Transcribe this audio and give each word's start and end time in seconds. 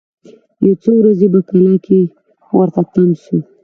یو 0.65 0.75
څو 0.83 0.91
ورځي 0.97 1.27
په 1.33 1.39
کلا 1.49 1.73
کي 1.85 1.99
ورته 2.57 2.81
تم 2.93 3.09
سو 3.23 3.37